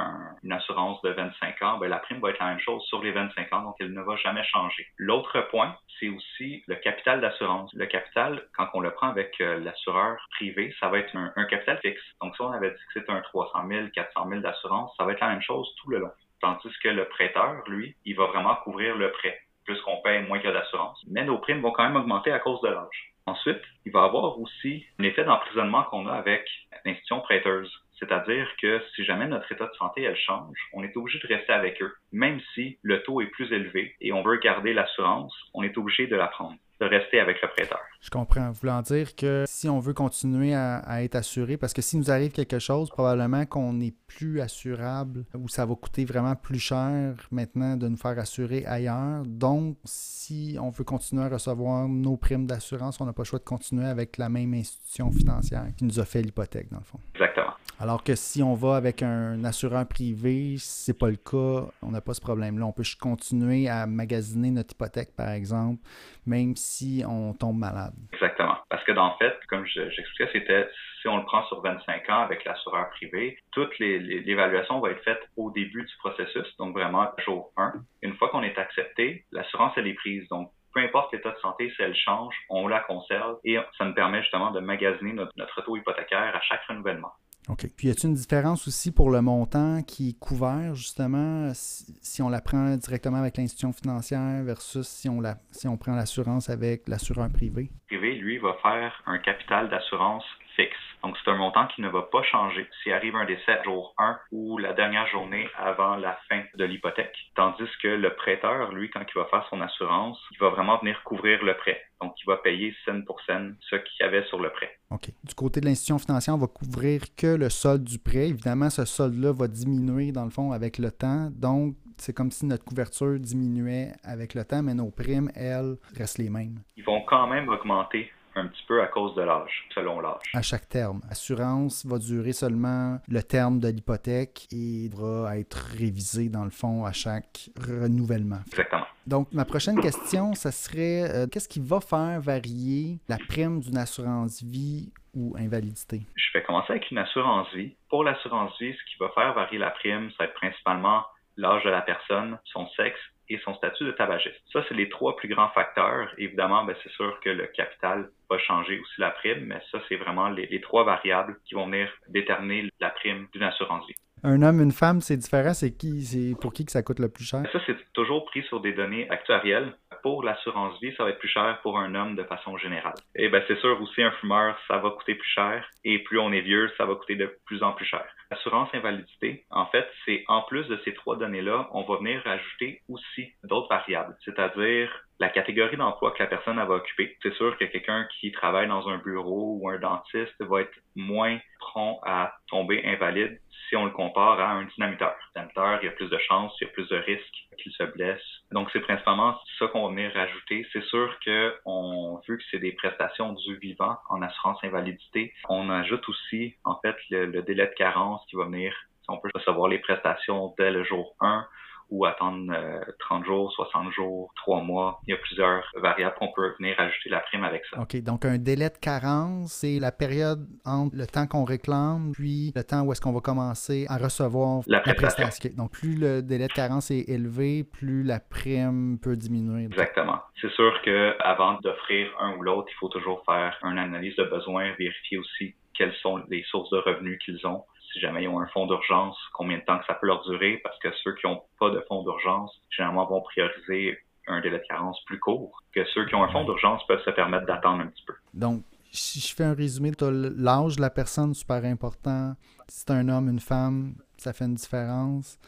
une 0.43 0.53
assurance 0.53 1.01
de 1.01 1.11
25 1.11 1.63
ans, 1.63 1.79
ben, 1.79 1.89
la 1.89 1.99
prime 1.99 2.21
va 2.21 2.29
être 2.29 2.39
la 2.41 2.49
même 2.49 2.61
chose 2.61 2.85
sur 2.85 3.03
les 3.03 3.13
25 3.13 3.51
ans, 3.55 3.63
donc 3.63 3.77
elle 3.81 3.95
ne 3.95 4.03
va 4.03 4.17
jamais 4.17 4.45
changer. 4.45 4.87
L'autre 4.99 5.41
point, 5.49 5.75
c'est 5.99 6.11
aussi 6.11 6.63
le 6.67 6.75
capital 6.75 7.23
d'assurance. 7.23 7.73
Le 7.73 7.87
capital, 7.87 8.47
quand 8.55 8.69
on 8.75 8.81
le 8.81 8.91
prend 8.91 9.09
avec 9.09 9.41
euh, 9.41 9.59
l'assureur 9.61 10.19
privé, 10.33 10.75
ça 10.79 10.89
va 10.89 10.99
être 10.99 11.17
un, 11.17 11.33
un, 11.37 11.45
capital 11.47 11.79
fixe. 11.79 12.03
Donc 12.21 12.37
si 12.37 12.43
on 12.43 12.53
avait 12.53 12.73
dit 12.73 12.77
que 12.77 13.01
c'était 13.01 13.13
un 13.13 13.23
300 13.23 13.67
000, 13.67 13.87
400 13.95 14.29
000 14.29 14.41
d'assurance, 14.43 14.93
ça 14.99 15.05
va 15.05 15.13
être 15.13 15.21
la 15.21 15.29
même 15.29 15.43
chose 15.43 15.67
tout 15.81 15.89
le 15.89 16.01
long. 16.01 16.13
Tandis 16.43 16.75
que 16.83 16.89
le 16.89 17.07
prêteur, 17.07 17.63
lui, 17.69 17.97
il 18.05 18.17
va 18.17 18.27
vraiment 18.27 18.57
couvrir 18.57 18.97
le 18.97 19.11
prêt 19.13 19.41
plus 19.65 19.81
qu'on 19.83 20.01
paye, 20.03 20.23
moins 20.23 20.39
qu'il 20.39 20.49
y 20.49 20.53
a 20.53 20.55
d'assurance. 20.55 21.03
Mais 21.09 21.25
nos 21.25 21.39
primes 21.39 21.61
vont 21.61 21.73
quand 21.73 21.85
même 21.85 21.97
augmenter 21.97 22.33
à 22.33 22.39
cause 22.39 22.61
de 22.63 22.69
l'âge. 22.69 23.15
Ensuite, 23.27 23.63
il 23.87 23.93
va 23.93 24.03
y 24.03 24.05
avoir 24.05 24.39
aussi 24.39 24.85
un 24.99 25.05
effet 25.05 25.25
d'emprisonnement 25.25 25.85
qu'on 25.85 26.07
a 26.07 26.13
avec 26.13 26.47
l'institution 26.85 27.21
prêteuse. 27.21 27.73
C'est-à-dire 27.99 28.47
que 28.61 28.83
si 28.95 29.05
jamais 29.05 29.27
notre 29.27 29.51
état 29.51 29.67
de 29.67 29.75
santé 29.75 30.03
elle 30.03 30.17
change, 30.17 30.57
on 30.73 30.83
est 30.83 30.97
obligé 30.97 31.19
de 31.21 31.33
rester 31.33 31.53
avec 31.53 31.81
eux, 31.81 31.95
même 32.13 32.41
si 32.55 32.79
le 32.83 33.03
taux 33.03 33.21
est 33.21 33.29
plus 33.29 33.51
élevé 33.53 33.95
et 34.01 34.13
on 34.13 34.23
veut 34.23 34.37
garder 34.37 34.75
l'assurance, 34.75 35.35
on 35.55 35.63
est 35.63 35.79
obligé 35.79 36.07
de 36.07 36.17
la 36.17 36.27
prendre 36.27 36.57
de 36.81 36.87
rester 36.87 37.21
avec 37.21 37.41
le 37.41 37.49
prêteur. 37.49 37.81
Je 38.01 38.11
comprends. 38.11 38.51
Voulant 38.51 38.83
dire 38.83 39.15
que 39.15 39.45
si 39.47 39.69
on 39.69 39.79
veut 39.79 39.95
continuer 39.95 40.55
à, 40.55 41.03
être 41.03 41.15
assuré, 41.15 41.57
parce 41.57 41.73
que 41.73 41.83
s'il 41.83 42.01
nous 42.01 42.11
arrive 42.11 42.33
quelque 42.33 42.59
chose, 42.59 42.91
probablement 42.91 43.47
qu'on 43.47 43.73
n'est 43.73 43.95
plus 44.07 44.41
assurable 44.41 45.25
ou 45.35 45.49
ça 45.49 45.65
va 45.65 45.75
coûter 45.75 46.05
vraiment 46.05 46.35
plus 46.35 46.59
cher 46.59 47.15
maintenant 47.31 47.77
de 47.77 47.89
nous 47.89 47.97
faire 47.97 48.19
assurer 48.19 48.65
ailleurs. 48.67 49.23
Donc, 49.25 49.77
si 49.85 50.57
on 50.61 50.71
veut 50.71 50.85
continuer 50.85 51.25
à 51.25 51.29
recevoir 51.29 51.89
nos 51.89 52.17
primes 52.17 52.47
d'assurance, 52.47 53.01
on 53.01 53.07
n'a 53.07 53.13
pas 53.13 53.23
le 53.23 53.27
choix 53.27 53.39
de 53.39 53.45
continuer 53.45 53.87
avec 53.87 54.19
la 54.19 54.29
même 54.29 54.53
institution 54.55 55.11
financière 55.11 55.67
qui 55.77 55.85
nous 55.85 56.01
a 56.01 56.05
fait 56.05 56.23
l'hypothèque, 56.23 56.71
dans 56.71 56.79
le 56.79 56.85
fond. 56.85 56.99
Exactement. 57.15 57.54
Alors 57.81 58.05
que 58.05 58.15
si 58.15 58.43
on 58.43 58.55
va 58.55 58.77
avec 58.77 59.03
un 59.03 59.45
assureur 59.45 59.87
privé, 59.87 60.55
c'est 60.59 60.99
pas 60.99 61.09
le 61.09 61.17
cas, 61.17 61.67
on 61.83 61.91
n'a 61.91 62.01
pas 62.01 62.15
ce 62.15 62.21
problème-là. 62.21 62.65
On 62.65 62.73
peut 62.73 62.85
continuer 63.01 63.69
à 63.69 63.87
magasiner 63.87 64.51
notre 64.51 64.75
hypothèque, 64.75 65.15
par 65.17 65.31
exemple, 65.31 65.83
même 66.25 66.55
si 66.55 67.03
on 67.07 67.35
tombe 67.35 67.59
malade. 67.59 67.93
Exactement. 68.13 68.57
Parce 68.69 68.85
que 68.85 68.93
dans 68.93 69.09
le 69.09 69.15
fait, 69.19 69.35
comme 69.49 69.67
j'expliquais, 69.67 70.31
c'était 70.33 70.69
si 71.03 71.09
on 71.09 71.19
le 71.19 71.25
prend 71.25 71.45
sur 71.47 71.61
25 71.61 72.09
ans 72.11 72.21
avec 72.23 72.45
l'assureur 72.45 72.89
privé, 72.91 73.39
toute 73.53 73.79
l'évaluation 73.79 74.81
va 74.81 74.91
être 74.91 75.03
faite 75.03 75.21
au 75.37 75.51
début 75.51 75.85
du 75.85 75.97
processus, 75.99 76.57
donc 76.59 76.75
vraiment 76.75 77.11
jour 77.27 77.53
1. 77.57 77.75
Une 78.03 78.15
fois 78.15 78.31
qu'on 78.31 78.43
est 78.43 78.57
accepté, 78.57 79.25
l'assurance 79.33 79.73
elle 79.77 79.89
est 79.89 79.95
prise. 79.95 80.27
Donc 80.29 80.51
peu 80.73 80.81
importe 80.81 81.13
l'état 81.13 81.31
de 81.31 81.39
santé, 81.39 81.73
si 81.77 81.83
elle 81.83 81.95
change, 81.95 82.35
on 82.49 82.67
la 82.69 82.81
conserve 82.81 83.39
et 83.45 83.59
ça 83.79 83.85
nous 83.85 83.95
permet 83.95 84.23
justement 84.23 84.51
de 84.51 84.61
magasiner 84.61 85.13
notre, 85.13 85.33
notre 85.37 85.63
taux 85.63 85.77
hypothécaire 85.77 86.35
à 86.35 86.41
chaque 86.41 86.65
renouvellement. 86.65 87.13
OK. 87.49 87.67
Puis 87.77 87.89
y 87.89 87.91
a-t-il 87.91 88.11
une 88.11 88.15
différence 88.15 88.67
aussi 88.67 88.91
pour 88.91 89.11
le 89.11 89.21
montant 89.21 89.83
qui 89.83 90.11
est 90.11 90.19
couvert, 90.19 90.75
justement, 90.75 91.51
si, 91.55 92.23
on 92.23 92.29
la 92.29 92.41
prend 92.41 92.77
directement 92.77 93.19
avec 93.19 93.37
l'institution 93.37 93.73
financière 93.73 94.43
versus 94.43 94.87
si 94.87 95.09
on, 95.09 95.21
la, 95.21 95.37
si 95.51 95.69
on 95.69 95.77
prend 95.77 95.95
l'assurance 95.95 96.49
avec 96.49 96.89
l'assureur 96.89 97.29
privé? 97.31 97.71
Privé, 97.87 98.15
lui, 98.15 98.39
va 98.39 98.55
faire 98.63 99.03
un 99.07 99.19
capital 99.19 99.69
d'assurance 99.69 100.25
fixe. 100.57 100.77
Donc, 101.03 101.17
c'est 101.23 101.31
un 101.31 101.37
montant 101.37 101.67
qui 101.67 101.83
ne 101.83 101.89
va 101.89 102.03
pas 102.03 102.23
changer 102.23 102.67
s'il 102.83 102.93
arrive 102.93 103.15
un 103.15 103.27
décès 103.27 103.63
jour 103.65 103.95
1 103.99 104.19
ou 104.33 104.59
la 104.59 104.73
dernière 104.73 105.07
journée 105.09 105.47
avant 105.59 105.97
la 105.97 106.19
fin 106.29 106.43
de 106.55 106.65
l'hypothèque. 106.65 107.15
Tandis 107.35 107.69
que 107.83 107.89
le 107.89 108.15
prêteur, 108.15 108.73
lui, 108.73 108.91
quand 108.91 109.01
il 109.03 109.19
va 109.19 109.27
faire 109.27 109.47
son 109.51 109.61
assurance, 109.61 110.19
il 110.33 110.39
va 110.39 110.49
vraiment 110.51 110.79
venir 110.79 111.03
couvrir 111.05 111.45
le 111.45 111.55
prêt. 111.55 111.81
Donc, 112.01 112.15
il 112.23 112.27
va 112.27 112.39
payer 112.39 112.75
scène 112.85 113.05
pour 113.05 113.21
scène 113.23 113.57
ce 113.71 113.77
qu'il 113.77 114.01
y 114.01 114.03
avait 114.05 114.25
sur 114.25 114.41
le 114.41 114.51
prêt. 114.51 114.79
OK. 114.91 115.11
Du 115.23 115.35
côté 115.35 115.61
de 115.61 115.67
l'institution 115.67 115.99
financière, 115.99 116.35
on 116.35 116.39
va 116.39 116.47
couvrir 116.47 117.03
que 117.17 117.37
le 117.37 117.51
solde 117.51 117.85
du 117.85 117.99
prêt. 117.99 118.29
Évidemment, 118.29 118.71
ce 118.71 118.85
solde-là 118.85 119.33
va 119.33 119.49
diminuer, 119.49 120.13
dans 120.13 120.25
le 120.25 120.31
fond, 120.31 120.53
avec 120.53 120.79
le 120.79 120.91
temps. 120.91 121.29
Donc, 121.31 121.75
c'est 121.97 122.13
comme 122.13 122.31
si 122.31 122.47
notre 122.47 122.65
couverture 122.65 123.19
diminuait 123.19 123.93
avec 124.03 124.35
le 124.35 124.45
temps, 124.45 124.63
mais 124.63 124.75
nos 124.75 124.91
primes, 124.91 125.31
elles, 125.35 125.77
restent 125.97 126.19
les 126.19 126.31
mêmes. 126.31 126.61
Ils 126.77 126.85
vont 126.85 127.03
quand 127.03 127.27
même 127.27 127.49
augmenter 127.49 128.11
un 128.37 128.47
petit 128.47 128.65
peu 128.67 128.83
à 128.83 128.87
cause 128.87 129.15
de 129.15 129.23
l'âge, 129.23 129.67
selon 129.75 130.01
l'âge. 130.01 130.23
À 130.33 130.43
chaque 130.43 130.69
terme. 130.69 131.01
Assurance 131.11 131.87
va 131.87 131.99
durer 131.99 132.33
seulement 132.33 132.99
le 133.09 133.23
terme 133.23 133.61
de 133.61 133.69
l'hypothèque 133.69 134.47
et 134.53 134.89
devra 134.89 135.39
être 135.39 135.75
révisé 135.79 136.29
dans 136.29 136.45
le 136.45 136.51
fond 136.51 136.85
à 136.85 136.93
chaque 136.93 137.51
renouvellement. 137.59 138.41
Exactement. 138.47 138.87
Donc, 139.07 139.29
ma 139.33 139.45
prochaine 139.45 139.81
question, 139.81 140.35
ça 140.35 140.51
serait 140.51 141.03
euh, 141.03 141.27
qu'est-ce 141.31 141.49
qui 141.49 141.61
va 141.61 141.81
faire 141.81 142.21
varier 142.21 142.99
la 143.09 143.19
prime 143.19 143.61
d'une 143.61 143.77
assurance 143.77 144.43
vie 144.43 144.93
ou 145.15 145.37
invalidité? 145.39 146.01
Je 146.17 146.39
vais 146.39 146.43
commencer 146.43 146.73
avec 146.73 146.91
une 146.91 146.99
assurance 146.99 147.53
vie. 147.55 147.75
Pour 147.91 148.03
l'assurance 148.03 148.53
vie, 148.59 148.73
ce 148.73 148.93
qui 148.93 148.99
va 148.99 149.11
faire 149.11 149.35
varier 149.35 149.59
la 149.59 149.71
prime, 149.71 150.11
ça 150.13 150.17
va 150.21 150.25
être 150.25 150.35
principalement 150.35 151.05
l'âge 151.37 151.65
de 151.65 151.71
la 151.71 151.83
personne, 151.83 152.39
son 152.45 152.67
sexe 152.77 153.01
et 153.29 153.39
son 153.45 153.55
statut 153.55 153.85
de 153.85 153.93
tabagiste. 153.93 154.41
Ça, 154.53 154.63
c'est 154.69 154.75
les 154.75 154.89
trois 154.89 155.17
plus 155.17 155.29
grands 155.29 155.49
facteurs. 155.51 156.09
Évidemment, 156.19 156.65
ben, 156.65 156.77
c'est 156.83 156.93
sûr 156.93 157.19
que 157.21 157.31
le 157.31 157.47
capital 157.49 158.11
va 158.31 158.39
changer 158.39 158.79
aussi 158.79 159.01
la 159.01 159.11
prime, 159.11 159.45
mais 159.47 159.61
ça, 159.71 159.79
c'est 159.89 159.97
vraiment 159.97 160.29
les, 160.29 160.47
les, 160.47 160.61
trois 160.61 160.85
variables 160.85 161.39
qui 161.45 161.55
vont 161.55 161.67
venir 161.67 161.89
déterminer 162.09 162.69
la 162.81 162.91
prime 162.91 163.27
d'une 163.33 163.43
assurance 163.43 163.87
vie. 163.87 163.95
Un 164.23 164.41
homme, 164.41 164.61
une 164.61 164.73
femme, 164.73 165.03
c'est 165.03 165.19
différent. 165.19 165.53
C'est 165.53 165.77
qui, 165.77 166.03
c'est 166.03 166.35
pour 166.41 166.53
qui 166.53 166.65
que 166.65 166.73
ça 166.73 166.83
coûte 166.83 166.99
le 166.99 167.11
plus 167.11 167.25
cher? 167.25 167.43
Ça, 167.53 167.61
c'est 167.67 167.77
toujours 167.93 168.25
pris 168.25 168.43
sur 168.45 168.61
des 168.61 168.73
données 168.73 169.09
actuarielles. 169.11 169.75
Pour 170.05 170.23
l'assurance 170.23 170.79
vie, 170.83 170.95
ça 170.97 171.05
va 171.05 171.11
être 171.11 171.19
plus 171.19 171.31
cher 171.31 171.59
pour 171.63 171.79
un 171.79 171.95
homme 171.95 172.15
de 172.15 172.25
façon 172.25 172.59
générale. 172.59 172.93
Et 173.17 173.31
ben, 173.31 173.43
c'est 173.49 173.59
sûr 173.61 173.81
aussi, 173.81 174.03
un 174.03 174.11
fumeur, 174.21 174.55
ça 174.69 174.77
va 174.77 174.91
coûter 174.91 175.15
plus 175.15 175.31
cher. 175.31 175.67
Et 175.83 175.99
plus 176.01 176.19
on 176.19 176.31
est 176.31 176.43
vieux, 176.43 176.71
ça 176.77 176.85
va 176.85 176.95
coûter 176.95 177.17
de 177.17 177.35
plus 177.47 177.63
en 177.63 177.73
plus 177.73 177.87
cher. 177.87 178.05
L'assurance 178.31 178.69
invalidité, 178.75 179.47
en 179.51 179.65
fait, 179.65 179.89
c'est 180.05 180.23
en 180.29 180.43
plus 180.43 180.69
de 180.69 180.79
ces 180.85 180.93
trois 180.93 181.17
données-là, 181.17 181.71
on 181.73 181.85
va 181.85 181.97
venir 181.97 182.21
rajouter 182.23 182.83
aussi 182.91 183.33
d'autres 183.45 183.71
variables, 183.71 184.15
c'est-à-dire 184.27 184.91
la 185.21 185.29
catégorie 185.29 185.77
d'emploi 185.77 186.11
que 186.13 186.23
la 186.23 186.29
personne 186.29 186.57
va 186.57 186.75
occuper. 186.75 187.17
C'est 187.23 187.35
sûr 187.35 187.57
que 187.57 187.65
quelqu'un 187.65 188.07
qui 188.19 188.33
travaille 188.33 188.69
dans 188.69 188.89
un 188.89 188.99
bureau 188.99 189.59
ou 189.61 189.69
un 189.69 189.79
dentiste 189.79 190.35
va 190.41 190.63
être 190.63 190.75
moins 190.97 191.39
prompt 191.59 192.01
à 192.05 192.35
tomber 192.49 192.85
invalide 192.85 193.39
si 193.69 193.77
on 193.77 193.85
le 193.85 193.91
compare 193.91 194.41
à 194.41 194.51
un 194.53 194.65
dynamiteur. 194.65 195.15
Dynamiteur, 195.35 195.79
il 195.83 195.87
y 195.87 195.89
a 195.89 195.93
plus 195.93 196.11
de 196.11 196.19
chances, 196.19 196.53
il 196.61 196.65
y 196.65 196.71
a 196.71 196.73
plus 196.73 196.89
de 196.89 196.97
risques 196.97 197.49
qu'il 197.59 197.73
se 197.73 197.85
blesse. 197.85 198.21
Donc, 198.51 198.69
c'est 198.73 198.81
principalement 198.81 199.39
ça 199.59 199.69
qu'on 199.69 199.85
va 199.85 199.95
venir 199.95 200.13
rajouter. 200.13 200.67
C'est 200.73 200.85
sûr 200.85 201.17
que 201.25 201.55
on, 201.65 202.21
vu 202.29 202.37
que 202.37 202.45
c'est 202.51 202.59
des 202.59 202.73
prestations 202.73 203.33
du 203.33 203.57
vivant 203.57 203.97
en 204.11 204.21
assurance 204.23 204.63
invalidité, 204.63 205.33
on 205.49 205.71
ajoute 205.71 206.07
aussi, 206.09 206.55
en 206.65 206.77
fait, 206.81 206.97
le, 207.11 207.27
le 207.27 207.43
délai 207.43 207.67
de 207.67 207.75
carence 207.75 208.25
qui 208.29 208.37
va 208.37 208.45
venir, 208.45 208.75
on 209.09 209.19
peut 209.19 209.31
recevoir 209.35 209.69
les 209.69 209.79
prestations 209.79 210.55
dès 210.59 210.71
le 210.71 210.85
jour 210.85 211.15
1 211.21 211.47
ou 211.91 212.05
attendre 212.05 212.53
30 212.99 213.23
euh, 213.23 213.27
jours, 213.27 213.53
60 213.53 213.93
jours, 213.93 214.33
3 214.37 214.63
mois. 214.63 215.01
Il 215.07 215.11
y 215.11 215.15
a 215.15 215.19
plusieurs 215.19 215.65
variables 215.77 216.15
qu'on 216.19 216.33
peut 216.33 216.55
venir 216.59 216.79
ajouter 216.79 217.11
la 217.11 217.21
prime 217.21 217.45
avec 217.45 217.65
ça. 217.67 217.81
OK, 217.81 217.97
donc 218.03 218.25
un 218.25 218.39
délai 218.39 218.71
de 218.71 218.79
carence, 218.79 219.53
c'est 219.53 219.79
la 219.79 219.93
période 219.93 220.47
entre 220.65 220.97
le 220.97 221.07
temps 221.07 221.27
qu'on 221.27 221.45
réclame 221.45 222.13
puis 222.13 222.53
le 222.55 222.63
temps 222.63 222.83
où 222.83 222.93
est-ce 222.93 223.01
qu'on 223.01 223.13
va 223.13 223.21
commencer 223.21 223.87
à 223.89 223.99
recevoir 223.99 224.63
la 224.67 224.81
prestation. 224.81 225.51
Donc 225.57 225.73
plus 225.73 225.97
le 225.99 226.23
délai 226.23 226.47
de 226.47 226.53
carence 226.53 226.91
est 226.91 227.09
élevé, 227.09 227.65
plus 227.65 228.03
la 228.03 228.21
prime 228.21 228.99
peut 229.03 229.17
diminuer. 229.17 229.65
Exactement. 229.65 230.21
C'est 230.41 230.51
sûr 230.53 230.73
qu'avant 230.83 231.59
d'offrir 231.63 232.09
un 232.21 232.37
ou 232.37 232.43
l'autre, 232.43 232.69
il 232.71 232.77
faut 232.79 232.89
toujours 232.89 233.23
faire 233.25 233.57
une 233.63 233.79
analyse 233.79 234.17
de 234.17 234.25
besoin, 234.25 234.73
vérifier 234.79 235.19
aussi 235.19 235.55
quelles 235.75 235.95
sont 235.97 236.23
les 236.31 236.43
sources 236.45 236.71
de 236.71 236.79
revenus 236.79 237.19
qu'ils 237.25 237.47
ont 237.47 237.65
si 237.95 238.01
jamais 238.01 238.25
ils 238.25 238.29
ont 238.29 238.41
un 238.41 238.47
fonds 238.49 238.67
d'urgence, 238.67 239.17
combien 239.33 239.59
de 239.59 239.63
temps 239.63 239.79
que 239.79 239.87
ça 239.87 239.95
peut 239.95 240.09
leur 240.09 240.23
durer, 240.25 240.61
parce 240.65 240.79
que 240.81 240.89
ceux 241.03 241.15
qui 241.15 241.27
n'ont 241.27 241.43
pas 241.59 241.71
de 241.71 241.81
fonds 241.89 242.03
d'urgence, 242.03 242.53
généralement 242.71 243.07
vont 243.07 243.23
prioriser 243.23 243.97
un 244.27 244.41
délai 244.41 244.59
de 244.59 244.65
carence 244.69 244.99
plus 245.07 245.21
court, 245.21 245.63
que 245.73 245.85
ceux 245.95 246.05
qui 246.07 246.15
ont 246.15 246.25
un 246.25 246.29
fonds 246.33 246.45
d'urgence 246.45 246.85
peuvent 246.87 247.03
se 247.05 247.11
permettre 247.11 247.47
d'attendre 247.47 247.83
un 247.83 247.87
petit 247.87 248.05
peu. 248.05 248.15
Donc, 248.35 248.63
si 248.91 249.21
je 249.21 249.35
fais 249.35 249.45
un 249.45 249.55
résumé, 249.55 249.93
l'âge 250.01 250.77
de 250.77 250.81
la 250.81 250.91
personne, 250.91 251.35
super 251.35 251.65
important. 251.65 252.35
Si 252.69 252.81
c'est 252.81 252.91
un 252.91 253.09
homme, 253.09 253.29
une 253.29 253.41
femme, 253.41 253.95
ça 254.17 254.33
fait 254.33 254.45
une 254.45 254.55
différence. 254.55 255.39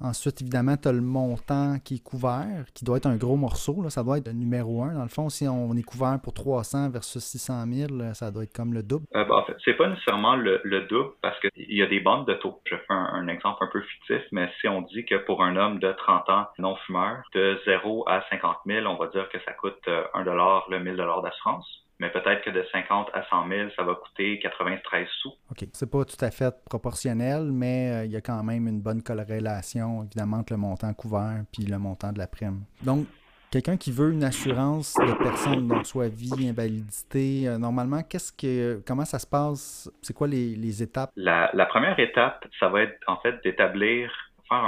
Ensuite, 0.00 0.42
évidemment, 0.42 0.76
tu 0.76 0.88
as 0.88 0.92
le 0.92 1.00
montant 1.00 1.78
qui 1.84 1.96
est 1.96 2.02
couvert, 2.02 2.64
qui 2.74 2.84
doit 2.84 2.96
être 2.96 3.06
un 3.06 3.16
gros 3.16 3.36
morceau. 3.36 3.82
Là. 3.82 3.90
Ça 3.90 4.02
doit 4.02 4.18
être 4.18 4.26
le 4.26 4.32
numéro 4.32 4.82
un. 4.82 4.94
Dans 4.94 5.02
le 5.02 5.08
fond, 5.08 5.28
si 5.28 5.46
on 5.48 5.74
est 5.74 5.82
couvert 5.82 6.18
pour 6.22 6.34
300 6.34 6.90
versus 6.90 7.22
600 7.22 7.64
000, 7.66 8.14
ça 8.14 8.30
doit 8.30 8.44
être 8.44 8.54
comme 8.54 8.74
le 8.74 8.82
double. 8.82 9.06
Euh, 9.14 9.24
ben, 9.24 9.34
en 9.34 9.44
fait, 9.44 9.56
c'est 9.64 9.74
pas 9.74 9.88
nécessairement 9.88 10.36
le, 10.36 10.60
double 10.88 11.12
parce 11.22 11.38
qu'il 11.40 11.74
y 11.74 11.82
a 11.82 11.86
des 11.86 12.00
bandes 12.00 12.26
de 12.26 12.34
taux. 12.34 12.60
Je 12.66 12.76
fais 12.76 12.84
un, 12.88 13.28
exemple 13.28 13.64
un 13.64 13.68
peu 13.68 13.80
fictif, 13.80 14.22
mais 14.32 14.50
si 14.60 14.68
on 14.68 14.82
dit 14.82 15.04
que 15.04 15.16
pour 15.16 15.42
un 15.42 15.56
homme 15.56 15.78
de 15.78 15.92
30 15.92 16.28
ans 16.30 16.46
non-fumeur, 16.58 17.22
de 17.34 17.58
0 17.64 18.04
à 18.08 18.22
50 18.30 18.56
000, 18.66 18.86
on 18.86 18.96
va 18.96 19.06
dire 19.08 19.28
que 19.28 19.38
ça 19.44 19.52
coûte 19.52 19.80
1 19.86 20.26
euh, 20.26 20.60
le 20.70 20.78
1000 20.80 20.96
d'assurance 20.96 21.83
mais 22.04 22.10
peut-être 22.10 22.42
que 22.42 22.50
de 22.50 22.62
50 22.70 23.08
à 23.14 23.24
100 23.30 23.48
000, 23.48 23.70
ça 23.74 23.82
va 23.82 23.94
coûter 23.94 24.38
93 24.40 25.08
sous. 25.22 25.32
OK. 25.50 25.66
C'est 25.72 25.90
pas 25.90 26.04
tout 26.04 26.22
à 26.22 26.30
fait 26.30 26.54
proportionnel, 26.68 27.50
mais 27.50 27.90
euh, 27.90 28.04
il 28.04 28.10
y 28.10 28.16
a 28.16 28.20
quand 28.20 28.42
même 28.42 28.68
une 28.68 28.82
bonne 28.82 29.02
corrélation, 29.02 30.04
évidemment, 30.04 30.38
entre 30.38 30.52
le 30.52 30.58
montant 30.58 30.92
couvert 30.92 31.44
puis 31.50 31.64
le 31.64 31.78
montant 31.78 32.12
de 32.12 32.18
la 32.18 32.26
prime. 32.26 32.60
Donc, 32.82 33.06
quelqu'un 33.50 33.78
qui 33.78 33.90
veut 33.90 34.12
une 34.12 34.22
assurance 34.22 34.92
de 34.96 35.14
personne, 35.14 35.66
donc 35.66 35.86
soit 35.86 36.08
vie, 36.08 36.46
invalidité, 36.46 37.48
euh, 37.48 37.56
normalement, 37.56 38.02
qu'est-ce 38.02 38.32
que, 38.32 38.82
comment 38.86 39.06
ça 39.06 39.18
se 39.18 39.26
passe? 39.26 39.90
C'est 40.02 40.12
quoi 40.12 40.28
les, 40.28 40.82
étapes? 40.82 41.10
La, 41.16 41.48
la, 41.54 41.64
première 41.64 41.98
étape, 41.98 42.44
ça 42.60 42.68
va 42.68 42.82
être 42.82 42.98
en 43.06 43.16
fait 43.16 43.42
d'établir 43.42 44.12
faire 44.46 44.62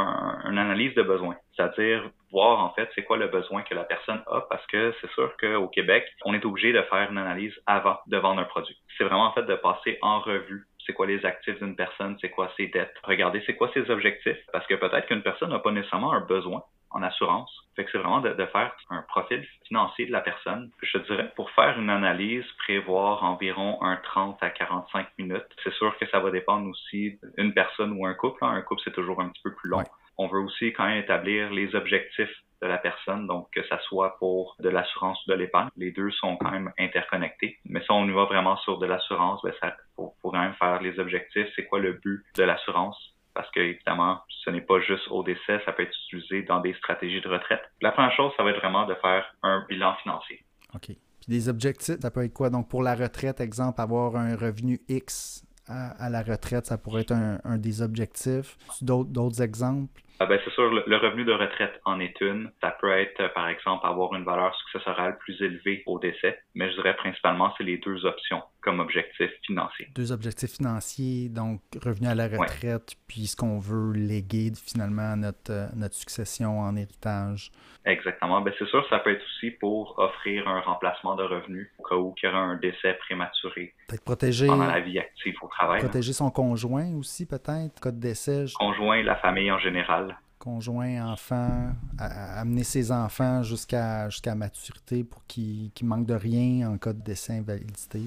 une 0.49 0.57
analyse 0.57 0.95
de 0.95 1.03
besoin, 1.03 1.37
c'est-à-dire 1.55 2.11
voir 2.31 2.61
en 2.61 2.71
fait 2.71 2.89
c'est 2.95 3.05
quoi 3.05 3.17
le 3.17 3.29
besoin 3.29 3.63
que 3.63 3.75
la 3.75 3.85
personne 3.85 4.23
a 4.27 4.43
parce 4.43 4.67
que 4.67 4.95
c'est 5.01 5.11
sûr 5.13 5.37
qu'au 5.39 5.69
Québec, 5.69 6.07
on 6.25 6.35
est 6.35 6.45
obligé 6.45 6.73
de 6.73 6.83
faire 6.83 7.11
une 7.11 7.19
analyse 7.19 7.55
avant 7.67 7.99
de 8.07 8.17
vendre 8.17 8.41
un 8.41 8.45
produit. 8.45 8.77
C'est 8.97 9.05
vraiment 9.05 9.27
en 9.27 9.33
fait 9.33 9.45
de 9.45 9.55
passer 9.55 9.99
en 10.03 10.21
revue 10.21 10.67
c'est 10.87 10.93
quoi 10.93 11.07
les 11.07 11.27
actifs 11.27 11.59
d'une 11.59 11.75
personne, 11.75 12.17
c'est 12.21 12.31
quoi 12.31 12.53
ses 12.57 12.69
dettes, 12.69 12.95
regarder 13.03 13.43
c'est 13.45 13.57
quoi 13.57 13.71
ses 13.75 13.91
objectifs 13.91 14.39
parce 14.53 14.67
que 14.67 14.75
peut-être 14.75 15.07
qu'une 15.07 15.23
personne 15.23 15.51
n'a 15.51 15.59
pas 15.59 15.73
nécessairement 15.73 16.13
un 16.13 16.21
besoin 16.21 16.63
en 16.91 17.03
assurance. 17.03 17.51
Fait 17.75 17.85
que 17.85 17.91
c'est 17.91 17.99
vraiment 17.99 18.21
de, 18.21 18.35
faire 18.47 18.75
un 18.91 19.03
profil 19.03 19.47
financier 19.67 20.07
de 20.07 20.13
la 20.13 20.21
personne. 20.21 20.71
Je 20.83 20.99
dirais, 20.99 21.31
pour 21.37 21.51
faire 21.51 21.79
une 21.79 21.91
analyse, 21.91 22.45
prévoir 22.59 23.23
environ 23.23 23.83
un 23.83 23.97
30 23.97 24.43
à 24.43 24.51
45 24.51 25.07
minutes. 25.19 25.47
C'est 25.63 25.73
sûr 25.75 25.97
que 25.99 26.09
ça 26.09 26.21
va 26.21 26.31
dépendre 26.31 26.69
aussi 26.69 27.19
d'une 27.37 27.53
personne 27.53 27.93
ou 27.93 28.07
un 28.07 28.15
couple. 28.15 28.45
Hein. 28.45 28.51
Un 28.51 28.63
couple, 28.63 28.81
c'est 28.85 28.95
toujours 28.95 29.21
un 29.21 29.29
petit 29.29 29.43
peu 29.43 29.55
plus 29.55 29.69
long. 29.69 29.83
On 30.19 30.29
veut 30.29 30.41
aussi 30.41 30.73
quand 30.73 30.87
même 30.87 31.03
établir 31.03 31.51
les 31.51 31.75
objectifs 31.75 32.35
de 32.63 32.67
la 32.67 32.79
personne, 32.79 33.27
donc 33.27 33.51
que 33.53 33.67
ça 33.69 33.79
soit 33.81 34.17
pour 34.19 34.57
de 34.61 34.69
l'assurance 34.71 35.19
ou 35.27 35.31
de 35.31 35.37
l'épargne. 35.37 35.69
Les 35.77 35.91
deux 35.91 36.11
sont 36.13 36.37
quand 36.37 36.51
même 36.51 36.73
interconnectés. 36.79 37.59
Mais 37.67 37.83
si 37.83 37.91
on 37.91 38.07
y 38.07 38.13
va 38.13 38.25
vraiment 38.25 38.57
sur 38.59 38.79
de 38.79 38.87
l'assurance, 38.87 39.41
ben 39.43 39.53
ça 39.61 39.77
faut, 39.95 40.15
faut 40.23 40.31
quand 40.31 40.41
même 40.41 40.55
faire 40.55 40.81
les 40.81 40.99
objectifs. 40.99 41.49
C'est 41.55 41.67
quoi 41.67 41.81
le 41.81 41.93
but 41.93 42.25
de 42.35 42.43
l'assurance? 42.45 43.17
parce 43.37 43.51
que 43.51 43.61
évidemment, 43.61 44.21
ce 44.45 44.49
n'est 44.49 44.63
pas 44.63 44.81
juste 44.81 45.07
au 45.11 45.23
décès, 45.23 45.61
ça 45.67 45.73
peut 45.73 45.83
être 45.83 45.95
utilisé 46.07 46.43
dans 46.43 46.61
des 46.61 46.73
stratégies 46.73 47.21
de 47.21 47.29
retraite. 47.29 47.61
La 47.83 47.93
première 47.93 48.17
chose, 48.17 48.33
ça 48.37 48.43
va 48.43 48.51
être 48.51 48.61
vraiment 48.61 48.87
de 48.87 48.95
faire 48.95 49.27
un 49.43 49.65
bilan 49.69 49.95
financier. 50.03 50.43
OK. 50.75 50.87
Puis 50.87 50.99
des 51.29 51.49
objectifs, 51.51 52.01
ça 52.01 52.11
peut 52.11 52.25
être 52.25 52.33
quoi? 52.33 52.49
Donc 52.49 52.71
pour 52.71 52.83
la 52.83 52.95
retraite, 52.95 53.41
exemple, 53.41 53.79
avoir 53.81 54.17
un 54.17 54.35
revenu 54.37 54.81
X 54.89 55.45
à, 55.69 56.09
la 56.09 56.23
retraite, 56.23 56.65
ça 56.65 56.79
pourrait 56.79 57.03
être 57.03 57.13
un, 57.13 57.59
des 57.59 57.83
objectifs. 57.83 58.57
D'autres 58.81 59.43
exemples? 59.43 60.01
Ah 60.19 60.27
ben, 60.27 60.39
c'est 60.45 60.53
sûr, 60.53 60.71
le, 60.71 60.97
revenu 60.97 61.25
de 61.25 61.33
retraite 61.33 61.81
en 61.85 62.01
est 62.01 62.19
une. 62.21 62.51
Ça 62.63 62.77
peut 62.81 62.91
être, 62.91 63.21
euh, 63.21 63.29
par 63.29 63.49
exemple, 63.49 63.87
avoir 63.87 64.15
une 64.15 64.25
valeur 64.25 64.55
successorale 64.57 65.19
plus 65.19 65.41
élevée 65.43 65.83
au 65.87 65.99
décès, 65.99 66.41
mais 66.55 66.71
je 66.71 66.77
dirais 66.77 66.97
principalement, 66.97 67.53
c'est 67.59 67.65
les 67.65 67.77
deux 67.79 68.05
options 68.07 68.43
comme 68.63 68.81
objectif 68.81 69.31
financier. 69.43 69.89
Deux 69.95 70.11
objectifs 70.11 70.57
financiers, 70.57 71.29
donc 71.29 71.61
revenu 71.85 72.09
à 72.09 72.15
la 72.15 72.27
retraite, 72.29 72.97
puis 73.07 73.27
ce 73.27 73.37
qu'on 73.37 73.59
veut 73.59 73.93
léguer 73.93 74.51
finalement 74.57 75.13
à 75.13 75.17
notre, 75.17 75.53
euh, 75.53 75.67
notre 75.77 75.95
succession 75.95 76.61
en 76.61 76.75
héritage. 76.77 77.53
Exactement. 77.85 78.41
Ben, 78.41 78.53
c'est 78.59 78.67
sûr, 78.67 78.85
ça 78.91 78.99
peut 78.99 79.13
être 79.13 79.23
aussi 79.23 79.53
pour 79.53 79.97
offrir 79.99 80.49
un 80.49 80.61
remplacement 80.61 81.15
de 81.15 81.23
revenus 81.23 81.71
au 81.79 81.85
cas 81.85 81.95
où 81.95 82.15
il 82.21 82.27
y 82.27 82.29
aura 82.29 82.41
un 82.41 82.57
décès 82.57 82.95
prématuré. 82.95 83.75
Peut-être 83.87 84.05
protéger. 84.05 84.49
Pendant 84.49 84.67
la 84.67 84.81
vie 84.81 84.99
active 84.99 85.37
au 85.41 85.47
travail. 85.47 85.81
Protéger 85.81 86.13
son 86.13 86.31
conjoint 86.31 86.93
aussi, 86.99 87.27
peut-être, 87.27 87.81
cas 87.81 87.93
de 87.93 88.01
décès. 88.01 88.47
Conjoint, 88.59 89.03
la 89.05 89.15
famille 89.17 89.53
en 89.53 89.61
général 89.61 90.06
conjoint, 90.47 91.13
enfant, 91.13 91.73
amener 91.99 92.63
ses 92.63 92.93
enfants 92.93 93.43
jusqu'à 93.43 94.09
jusqu'à 94.09 94.37
maturité 94.37 95.03
pour 95.03 95.27
qu'ils 95.27 95.73
ne 95.83 95.89
manquent 95.89 96.07
de 96.07 96.15
rien 96.15 96.71
en 96.71 96.79
cas 96.79 96.93
de 96.93 97.03
décès 97.03 97.33
invalidité. 97.33 97.99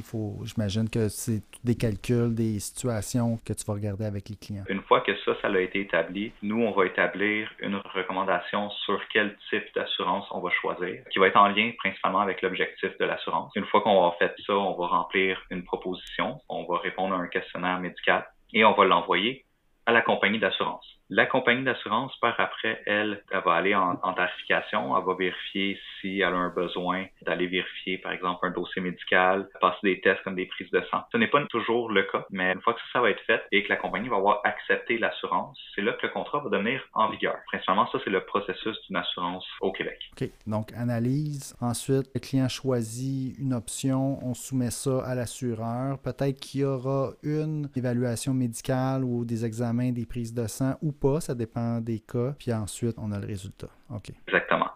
J'imagine 0.45 0.89
que 0.89 1.09
c'est 1.09 1.43
des 1.65 1.75
calculs, 1.75 2.33
des 2.33 2.59
situations 2.59 3.37
que 3.45 3.51
tu 3.51 3.65
vas 3.65 3.73
regarder 3.73 4.05
avec 4.05 4.29
les 4.29 4.37
clients. 4.37 4.63
Une 4.69 4.81
fois 4.83 5.01
que 5.01 5.11
ça, 5.25 5.33
ça 5.41 5.49
a 5.49 5.59
été 5.59 5.81
établi, 5.81 6.31
nous, 6.41 6.61
on 6.63 6.71
va 6.71 6.85
établir 6.85 7.51
une 7.59 7.75
recommandation 7.75 8.69
sur 8.85 9.01
quel 9.11 9.35
type 9.49 9.65
d'assurance 9.75 10.25
on 10.31 10.39
va 10.39 10.49
choisir, 10.61 11.03
qui 11.11 11.19
va 11.19 11.27
être 11.27 11.37
en 11.37 11.49
lien 11.49 11.71
principalement 11.77 12.21
avec 12.21 12.41
l'objectif 12.41 12.97
de 12.97 13.05
l'assurance. 13.05 13.51
Une 13.57 13.65
fois 13.65 13.81
qu'on 13.81 14.07
a 14.07 14.13
fait 14.13 14.33
ça, 14.47 14.53
on 14.53 14.79
va 14.79 14.87
remplir 14.87 15.41
une 15.49 15.65
proposition, 15.65 16.39
on 16.47 16.63
va 16.63 16.77
répondre 16.77 17.15
à 17.15 17.17
un 17.17 17.27
questionnaire 17.27 17.79
médical 17.81 18.25
et 18.53 18.63
on 18.63 18.73
va 18.73 18.85
l'envoyer 18.85 19.45
à 19.85 19.91
la 19.91 20.01
compagnie 20.01 20.39
d'assurance. 20.39 20.98
La 21.11 21.25
compagnie 21.25 21.63
d'assurance, 21.63 22.15
par 22.21 22.39
après, 22.39 22.83
elle, 22.85 23.23
elle 23.31 23.41
va 23.43 23.53
aller 23.53 23.73
en, 23.73 23.95
tarification, 24.13 24.95
elle 24.95 25.03
va 25.03 25.15
vérifier 25.15 25.79
si 25.99 26.19
elle 26.19 26.33
a 26.33 26.37
un 26.37 26.49
besoin 26.49 27.05
d'aller 27.23 27.47
vérifier, 27.47 27.97
par 27.97 28.11
exemple, 28.11 28.45
un 28.45 28.51
dossier 28.51 28.79
médical, 28.81 29.49
passer 29.59 29.79
des 29.81 30.01
tests 30.01 30.21
comme 30.23 30.35
des 30.35 30.45
prises 30.45 30.69
de 30.69 30.81
sang. 30.91 31.01
Ce 31.11 31.17
n'est 31.17 31.27
pas 31.27 31.43
toujours 31.47 31.89
le 31.89 32.03
cas, 32.03 32.25
mais 32.29 32.53
une 32.53 32.61
fois 32.61 32.73
que 32.73 32.79
ça, 32.93 33.01
va 33.01 33.09
être 33.09 33.23
fait 33.25 33.41
et 33.51 33.63
que 33.63 33.69
la 33.69 33.77
compagnie 33.77 34.07
va 34.07 34.17
avoir 34.17 34.41
accepté 34.43 34.99
l'assurance, 34.99 35.57
c'est 35.73 35.81
là 35.81 35.93
que 35.93 36.05
le 36.05 36.13
contrat 36.13 36.39
va 36.39 36.49
devenir 36.49 36.81
en 36.93 37.09
vigueur. 37.09 37.37
Principalement, 37.47 37.87
ça, 37.91 37.97
c'est 38.03 38.11
le 38.11 38.23
processus 38.25 38.77
d'une 38.87 38.97
assurance 38.97 39.45
au 39.61 39.71
Québec. 39.71 39.99
OK. 40.13 40.29
Donc, 40.45 40.71
analyse. 40.73 41.55
Ensuite, 41.59 42.11
le 42.13 42.19
client 42.19 42.49
choisit 42.49 43.35
une 43.39 43.53
option, 43.53 44.19
on 44.23 44.35
soumet 44.35 44.69
ça 44.69 45.03
à 45.05 45.15
l'assureur. 45.15 45.97
Peut-être 45.99 46.39
qu'il 46.39 46.61
y 46.61 46.65
aura 46.65 47.11
une 47.23 47.67
évaluation 47.75 48.33
médicale 48.33 49.03
ou 49.03 49.25
des 49.25 49.43
examens, 49.43 49.91
des 49.91 50.05
prises 50.05 50.33
de 50.33 50.45
sang 50.45 50.75
ou 50.83 50.91
pas, 50.99 51.19
ça 51.19 51.35
dépend 51.35 51.79
des 51.79 51.99
cas, 51.99 52.33
puis 52.37 52.53
ensuite 52.53 52.95
on 52.97 53.11
a 53.11 53.19
le 53.19 53.27
résultat. 53.27 53.69
OK. 53.89 54.11
Exactement. 54.27 54.69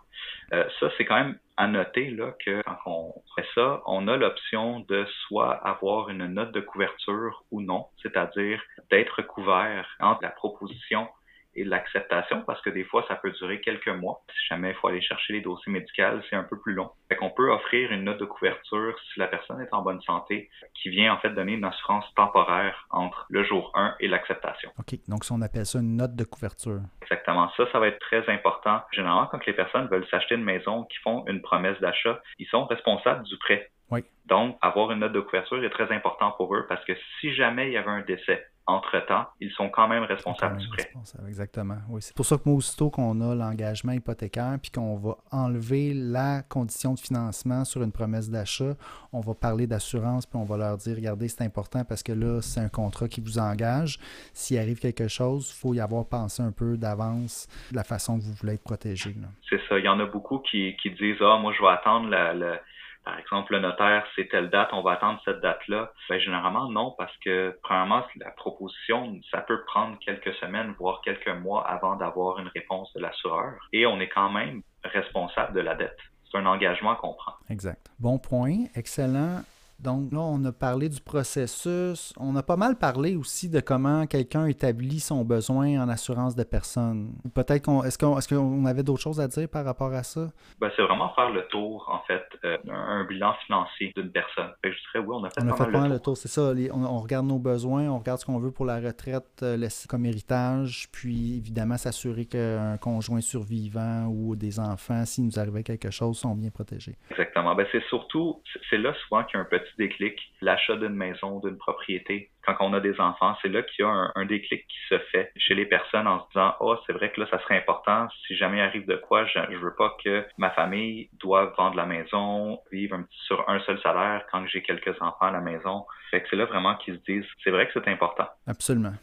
Euh, 0.54 0.64
ça, 0.80 0.90
c'est 0.98 1.06
quand 1.06 1.16
même 1.16 1.38
à 1.58 1.68
noter 1.68 2.10
là, 2.12 2.34
que 2.44 2.62
quand 2.64 2.78
on 2.86 3.14
fait 3.36 3.46
ça, 3.56 3.82
on 3.86 4.08
a 4.08 4.18
l'option 4.18 4.82
de 4.82 5.06
soit 5.28 5.54
avoir 5.68 6.10
une 6.10 6.26
note 6.28 6.52
de 6.52 6.62
couverture 6.62 7.44
ou 7.52 7.62
non, 7.62 7.88
c'est-à-dire 8.02 8.62
d'être 8.92 9.22
couvert 9.24 9.88
entre 10.00 10.22
la 10.24 10.30
proposition 10.30 11.08
et 11.56 11.64
l'acceptation 11.64 12.42
parce 12.42 12.62
que 12.62 12.70
des 12.70 12.84
fois, 12.84 13.06
ça 13.08 13.16
peut 13.16 13.32
durer 13.32 13.62
quelques 13.62 13.90
mois. 13.90 14.22
Si 14.30 14.48
jamais 14.50 14.70
il 14.70 14.76
faut 14.76 14.88
aller 14.88 15.02
chercher 15.02 15.34
les 15.34 15.42
dossiers 15.42 15.72
médicaux, 15.72 16.22
c'est 16.30 16.36
un 16.36 16.44
peu 16.44 16.60
plus 16.60 16.74
long. 16.74 16.90
Fait 17.10 17.16
qu'on 17.16 17.30
peut 17.30 17.52
offrir 17.52 17.92
une 17.92 18.04
note 18.04 18.20
de 18.20 18.26
couverture 18.26 18.96
si 19.14 19.20
la 19.20 19.28
personne 19.28 19.62
est 19.62 19.74
en 19.74 19.82
bonne 19.82 20.02
santé 20.02 20.50
qui 20.74 20.90
vient 20.90 21.14
en 21.14 21.18
fait 21.18 21.30
donner 21.32 21.54
une 21.54 21.66
assurance 21.66 22.06
temporaire 22.16 22.88
entre 22.90 23.26
le 23.30 23.44
jour 23.44 23.72
1 23.76 23.96
et 24.00 24.08
l'acceptation. 24.08 24.72
OK. 24.80 25.00
Donc, 25.08 25.26
si 25.26 25.32
on 25.32 25.42
appelle 25.42 25.66
ça 25.66 25.80
une 25.80 25.98
note 25.98 26.16
de 26.16 26.24
couverture. 26.24 26.82
Exactement. 27.02 27.50
Ça, 27.58 27.66
ça 27.72 27.80
va 27.80 27.88
être 27.88 28.00
très 28.00 28.28
important. 28.30 28.82
Généralement, 28.92 29.28
quand 29.28 29.46
les 29.46 29.54
personnes 29.54 29.88
veulent 29.88 30.08
s'acheter 30.08 30.36
une 30.36 30.44
maison, 30.44 30.84
qui 30.86 30.98
font 31.00 31.26
une 31.28 31.42
promesse 31.42 31.80
d'achat, 31.80 32.22
ils 32.40 32.48
sont 32.48 32.66
responsables 32.66 33.24
du 33.24 33.38
prêt. 33.38 33.70
Oui. 33.92 34.04
Donc, 34.26 34.58
avoir 34.62 34.92
une 34.92 35.00
note 35.00 35.14
de 35.14 35.20
couverture 35.20 35.64
est 35.64 35.70
très 35.70 35.92
important 35.92 36.32
pour 36.32 36.56
eux 36.56 36.66
parce 36.68 36.84
que 36.86 36.94
si 37.20 37.34
jamais 37.34 37.68
il 37.68 37.74
y 37.74 37.78
avait 37.78 37.90
un 37.90 38.02
décès 38.02 38.48
entre-temps, 38.66 39.26
ils 39.42 39.52
sont 39.52 39.70
quand 39.70 39.88
même 39.88 40.04
responsables 40.04 40.58
du 40.58 40.68
prêt. 40.70 40.90
exactement. 41.28 41.78
Oui, 41.90 42.02
c'est 42.02 42.16
pour 42.16 42.26
ça 42.26 42.38
que 42.38 42.44
moi, 42.46 42.56
aussitôt 42.56 42.90
qu'on 42.90 43.20
a 43.20 43.36
l'engagement 43.36 43.92
hypothécaire 43.92 44.58
puis 44.62 44.72
qu'on 44.72 44.96
va 44.96 45.18
enlever 45.32 45.94
la 45.94 46.44
condition 46.44 46.94
de 46.94 47.00
financement 47.00 47.66
sur 47.66 47.84
une 47.84 47.92
promesse 47.92 48.30
d'achat, 48.30 48.76
on 49.12 49.20
va 49.20 49.34
parler 49.34 49.68
d'assurance 49.68 50.26
puis 50.26 50.40
on 50.40 50.46
va 50.46 50.58
leur 50.58 50.78
dire, 50.78 50.96
regardez, 50.96 51.28
c'est 51.28 51.44
important 51.44 51.84
parce 51.84 52.04
que 52.04 52.14
là, 52.14 52.42
c'est 52.42 52.62
un 52.62 52.70
contrat 52.70 53.10
qui 53.10 53.20
vous 53.20 53.38
engage. 53.38 54.00
S'il 54.34 54.58
arrive 54.58 54.80
quelque 54.80 55.10
chose, 55.10 55.54
il 55.54 55.60
faut 55.60 55.74
y 55.74 55.82
avoir 55.82 56.08
pensé 56.08 56.42
un 56.42 56.52
peu 56.52 56.78
d'avance 56.78 57.48
de 57.72 57.76
la 57.76 57.84
façon 57.84 58.18
que 58.18 58.24
vous 58.24 58.34
voulez 58.34 58.54
être 58.54 58.64
protégé. 58.64 59.16
C'est 59.50 59.62
ça. 59.68 59.78
Il 59.78 59.86
y 59.86 59.90
en 59.90 60.00
a 60.00 60.06
beaucoup 60.06 60.40
qui, 60.40 60.78
qui 60.82 60.92
disent, 60.92 61.22
ah, 61.22 61.38
moi, 61.38 61.54
je 61.58 61.62
vais 61.62 61.70
attendre 61.70 62.10
la 62.10 62.62
par 63.04 63.20
exemple, 63.20 63.54
le 63.54 63.60
notaire, 63.60 64.06
c'est 64.16 64.30
telle 64.30 64.50
date, 64.50 64.70
on 64.72 64.82
va 64.82 64.94
attendre 64.94 65.20
cette 65.26 65.42
date-là. 65.42 65.92
Ben, 66.10 66.20
généralement, 66.20 66.70
non, 66.70 66.96
parce 66.98 67.16
que, 67.18 67.58
premièrement, 67.62 68.04
la 68.18 68.32
proposition, 68.32 69.20
ça 69.30 69.42
peut 69.42 69.64
prendre 69.66 69.98
quelques 70.00 70.34
semaines, 70.36 70.74
voire 70.80 71.02
quelques 71.02 71.28
mois 71.28 71.68
avant 71.68 71.96
d'avoir 71.96 72.40
une 72.40 72.48
réponse 72.48 72.92
de 72.94 73.02
l'assureur. 73.02 73.54
Et 73.74 73.86
on 73.86 74.00
est 74.00 74.10
quand 74.10 74.30
même 74.30 74.62
responsable 74.84 75.54
de 75.54 75.60
la 75.60 75.76
dette. 75.76 75.98
C'est 76.32 76.38
un 76.38 76.46
engagement 76.46 76.96
qu'on 76.96 77.14
prend. 77.14 77.34
Exact. 77.50 77.92
Bon 78.00 78.18
point. 78.18 78.66
Excellent. 78.76 79.42
Donc 79.80 80.14
là, 80.14 80.20
on 80.20 80.44
a 80.46 80.52
parlé 80.52 80.88
du 80.88 81.02
processus. 81.02 82.14
On 82.18 82.36
a 82.36 82.44
pas 82.44 82.56
mal 82.56 82.78
parlé 82.78 83.16
aussi 83.16 83.50
de 83.50 83.60
comment 83.60 84.06
quelqu'un 84.08 84.46
établit 84.46 85.00
son 85.00 85.26
besoin 85.26 85.84
en 85.84 85.90
assurance 85.90 86.36
de 86.36 86.44
personne. 86.44 87.14
Peut-être 87.36 87.66
qu'on 87.66 87.84
est-ce 87.84 87.98
qu'on 87.98 88.18
est 88.18 88.30
qu'on 88.30 88.66
avait 88.66 88.84
d'autres 88.84 89.02
choses 89.02 89.20
à 89.20 89.28
dire 89.28 89.50
par 89.50 89.66
rapport 89.66 89.94
à 89.94 90.04
ça? 90.04 90.32
Ben, 90.60 90.72
c'est 90.76 90.84
vraiment 90.84 91.14
faire 91.16 91.30
le 91.30 91.46
tour, 91.48 91.90
en 91.92 92.00
fait, 92.08 92.24
euh, 92.46 92.58
un 92.70 93.04
bilan 93.04 93.34
financier 93.46 93.92
d'une 93.96 94.12
personne. 94.12 94.52
je 94.64 94.70
dirais 94.70 95.06
oui, 95.06 95.16
on 95.20 95.24
a 95.26 95.30
fait, 95.30 95.44
on 95.44 95.50
a 95.50 95.56
fait 95.56 95.90
le 95.90 96.00
tour. 96.00 96.16
c'est 96.16 96.30
ça. 96.30 96.54
on, 96.74 97.00
regarde 97.00 97.26
nos 97.26 97.40
besoins, 97.40 97.90
on 97.90 98.00
regarde 98.00 98.20
ce 98.20 98.26
qu'on 98.26 98.40
veut 98.40 98.52
pour 98.52 98.66
la 98.66 98.80
retraite 98.80 99.42
euh, 99.44 99.58
comme 99.90 100.06
héritage, 100.06 100.88
puis 100.92 101.38
évidemment 101.38 101.78
s'assurer 101.78 102.26
qu'un 102.26 102.78
conjoint 102.78 103.22
survivant 103.22 104.08
ou 104.08 104.36
des 104.36 104.60
enfants, 104.60 105.06
s'il 105.06 105.26
nous 105.26 105.40
arrivait 105.40 105.64
quelque 105.64 105.92
chose, 105.92 106.18
sont 106.18 106.36
bien 106.36 106.52
protégés. 106.52 106.96
Exactement. 107.12 107.56
Ben, 107.56 107.66
c'est 107.72 107.84
surtout, 107.90 108.42
c'est 108.70 108.78
là 108.78 108.94
souvent 109.04 109.24
qu'il 109.24 109.38
y 109.38 109.42
a 109.42 109.42
un 109.42 109.46
petit 109.46 109.63
déclic, 109.78 110.20
l'achat 110.42 110.76
d'une 110.76 110.96
maison, 110.96 111.40
d'une 111.40 111.58
propriété. 111.58 112.30
Quand 112.46 112.56
on 112.60 112.74
a 112.74 112.80
des 112.80 113.00
enfants, 113.00 113.36
c'est 113.42 113.48
là 113.48 113.62
qu'il 113.64 113.86
y 113.86 113.88
a 113.88 114.12
un, 114.16 114.26
déclic 114.26 114.68
qui 114.68 114.78
se 114.90 115.00
fait 115.12 115.32
chez 115.38 115.56
les 115.56 115.66
personnes 115.66 116.08
en 116.08 116.22
se 116.22 116.28
disant, 116.30 116.56
oh, 116.60 116.76
c'est 116.86 116.94
vrai 116.94 117.12
que 117.12 117.22
là, 117.22 117.28
ça 117.32 117.40
serait 117.40 117.58
important. 117.58 118.08
Si 118.28 118.36
jamais 118.36 118.62
arrive 118.62 118.86
de 118.86 118.96
quoi, 118.96 119.26
je, 119.26 119.40
je 119.52 119.58
veux 119.58 119.76
pas 119.76 119.96
que 120.04 120.26
ma 120.38 120.50
famille 120.52 121.10
doive 121.22 121.54
vendre 121.58 121.76
la 121.76 121.86
maison, 121.86 122.60
vivre 122.72 123.00
sur 123.28 123.50
un 123.50 123.60
seul 123.62 123.80
salaire 123.82 124.26
quand 124.32 124.46
j'ai 124.48 124.62
quelques 124.62 125.02
enfants 125.02 125.28
à 125.28 125.32
la 125.32 125.42
maison. 125.42 125.86
Fait 126.12 126.22
que 126.22 126.28
c'est 126.30 126.36
là 126.36 126.46
vraiment 126.46 126.76
qu'ils 126.76 126.96
se 126.96 127.12
disent, 127.12 127.26
c'est 127.44 127.52
vrai 127.52 127.68
que 127.68 127.74
c'est 127.74 127.88
important. 127.88 128.28
Absolument. 128.48 128.94